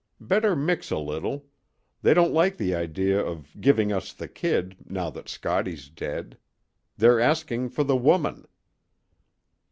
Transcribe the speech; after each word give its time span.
Better 0.19 0.55
mix 0.55 0.89
a 0.89 0.97
little. 0.97 1.45
They 2.01 2.15
don't 2.15 2.33
like 2.33 2.57
the 2.57 2.73
idea 2.73 3.23
of 3.23 3.55
giving 3.61 3.93
us 3.93 4.13
the 4.13 4.27
kid, 4.27 4.75
now 4.89 5.11
that 5.11 5.29
Scottie's 5.29 5.89
dead. 5.89 6.39
They're 6.97 7.19
asking 7.19 7.69
for 7.69 7.83
the 7.83 7.95
woman." 7.95 8.47